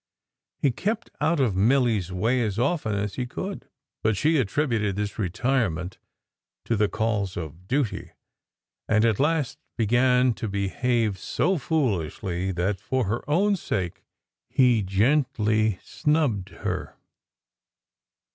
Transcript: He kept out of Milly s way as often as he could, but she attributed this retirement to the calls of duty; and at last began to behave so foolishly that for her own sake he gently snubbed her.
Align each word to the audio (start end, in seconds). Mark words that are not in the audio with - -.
He 0.57 0.71
kept 0.71 1.11
out 1.21 1.39
of 1.39 1.55
Milly 1.55 1.99
s 1.99 2.09
way 2.09 2.41
as 2.41 2.57
often 2.57 2.95
as 2.95 3.13
he 3.17 3.27
could, 3.27 3.67
but 4.01 4.17
she 4.17 4.37
attributed 4.37 4.95
this 4.95 5.19
retirement 5.19 5.99
to 6.65 6.75
the 6.75 6.89
calls 6.89 7.37
of 7.37 7.67
duty; 7.67 8.09
and 8.89 9.05
at 9.05 9.19
last 9.19 9.59
began 9.77 10.33
to 10.33 10.47
behave 10.49 11.19
so 11.19 11.59
foolishly 11.59 12.51
that 12.51 12.79
for 12.79 13.03
her 13.03 13.21
own 13.29 13.55
sake 13.55 14.03
he 14.49 14.81
gently 14.81 15.77
snubbed 15.83 16.49
her. 16.49 16.95